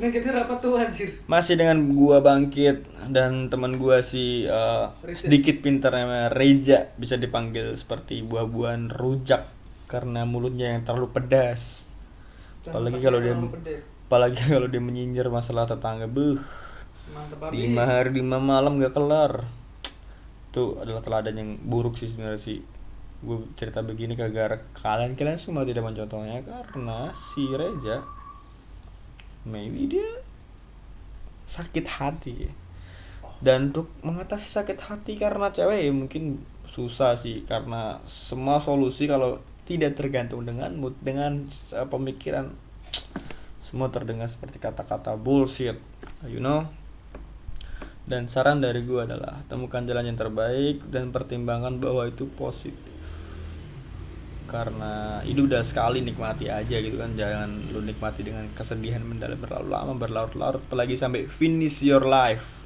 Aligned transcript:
Ngagetin 0.00 0.32
apa 0.32 0.54
tuh 0.56 0.80
anjir? 0.80 1.12
masih 1.28 1.60
dengan 1.60 1.92
gua 1.92 2.24
bangkit 2.24 2.88
dan 3.12 3.52
teman 3.52 3.76
gua 3.76 4.00
si 4.00 4.48
Reja. 4.48 5.28
sedikit 5.28 5.60
pintar 5.60 5.92
namanya 5.92 6.32
Reja 6.32 6.88
bisa 6.96 7.20
dipanggil 7.20 7.76
seperti 7.76 8.24
buah-buahan 8.24 8.88
rujak 8.88 9.44
karena 9.90 10.24
mulutnya 10.24 10.72
yang 10.72 10.88
terlalu 10.88 11.12
pedas. 11.12 11.92
Apalagi 12.64 13.02
kalau 13.04 13.20
dia 13.20 13.36
apalagi 14.08 14.40
kalau 14.48 14.72
dia 14.72 14.80
menyinyir 14.80 15.28
masalah 15.28 15.68
tetangga 15.68 16.08
Mantep 16.08 17.50
lima 17.50 17.82
hari 17.82 18.22
lima 18.22 18.38
malam 18.38 18.78
gak 18.78 18.94
kelar. 18.94 19.44
Itu 20.48 20.78
adalah 20.78 21.02
teladan 21.02 21.36
yang 21.36 21.50
buruk 21.60 21.98
sih 21.98 22.06
sebenarnya 22.06 22.40
sih. 22.40 22.62
Gue 23.20 23.44
cerita 23.58 23.84
begini 23.84 24.16
ke 24.16 24.30
gara 24.32 24.56
kalian 24.72 25.12
kalian 25.12 25.36
semua 25.36 25.66
tidak 25.66 25.84
mencontohnya 25.84 26.40
karena 26.40 27.12
si 27.12 27.44
Reja 27.52 28.00
maybe 29.46 29.96
dia 29.96 30.10
sakit 31.46 31.86
hati. 31.86 32.50
Dan 33.40 33.72
untuk 33.72 33.88
mengatasi 34.04 34.46
sakit 34.52 34.78
hati 34.84 35.16
karena 35.16 35.48
cewek 35.48 35.88
ya 35.88 35.92
mungkin 35.92 36.44
susah 36.68 37.16
sih. 37.16 37.42
Karena 37.48 37.98
semua 38.04 38.60
solusi 38.60 39.08
kalau 39.08 39.40
tidak 39.64 39.94
tergantung 39.96 40.42
dengan 40.42 40.74
mood 40.76 40.98
dengan 40.98 41.46
eh, 41.48 41.86
pemikiran 41.86 42.50
semua 43.62 43.86
terdengar 43.92 44.26
seperti 44.26 44.58
kata-kata 44.58 45.14
bullshit 45.14 45.78
you 46.26 46.42
know? 46.42 46.66
Dan 48.02 48.26
saran 48.26 48.58
dari 48.58 48.82
gue 48.82 49.06
adalah 49.06 49.38
temukan 49.46 49.86
jalan 49.86 50.10
yang 50.10 50.18
terbaik 50.18 50.82
dan 50.90 51.14
pertimbangkan 51.14 51.78
bahwa 51.78 52.10
itu 52.10 52.26
positif 52.34 52.89
karena 54.50 55.22
hidup 55.22 55.46
udah 55.46 55.62
sekali 55.62 56.02
nikmati 56.02 56.50
aja 56.50 56.76
gitu 56.82 56.98
kan 56.98 57.14
jangan 57.14 57.70
lu 57.70 57.80
nikmati 57.80 58.26
dengan 58.26 58.50
kesedihan 58.52 59.00
mendalam 59.00 59.38
berlalu 59.38 59.70
lama 59.70 59.94
berlarut-larut 59.94 60.60
apalagi 60.66 60.98
sampai 60.98 61.30
finish 61.30 61.86
your 61.86 62.02
life 62.02 62.59